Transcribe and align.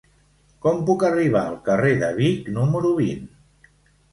Com 0.65 0.79
puc 0.87 1.03
arribar 1.09 1.43
al 1.51 1.59
carrer 1.67 1.91
de 2.05 2.09
Vic 2.21 2.51
número 2.59 2.95
vint? 3.05 3.25